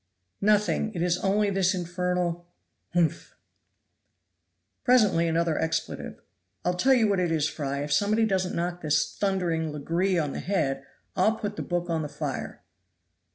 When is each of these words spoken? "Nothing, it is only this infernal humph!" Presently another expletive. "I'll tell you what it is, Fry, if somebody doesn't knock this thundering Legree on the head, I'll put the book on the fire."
"Nothing, 0.41 0.91
it 0.95 1.03
is 1.03 1.19
only 1.19 1.51
this 1.51 1.75
infernal 1.75 2.47
humph!" 2.95 3.35
Presently 4.83 5.27
another 5.27 5.59
expletive. 5.59 6.23
"I'll 6.65 6.73
tell 6.73 6.95
you 6.95 7.07
what 7.07 7.19
it 7.19 7.31
is, 7.31 7.47
Fry, 7.47 7.81
if 7.83 7.93
somebody 7.93 8.25
doesn't 8.25 8.55
knock 8.55 8.81
this 8.81 9.15
thundering 9.15 9.71
Legree 9.71 10.17
on 10.17 10.31
the 10.33 10.39
head, 10.39 10.83
I'll 11.15 11.35
put 11.35 11.55
the 11.55 11.61
book 11.61 11.87
on 11.87 12.01
the 12.01 12.09
fire." 12.09 12.63